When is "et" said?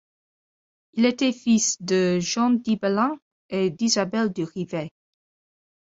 3.49-3.69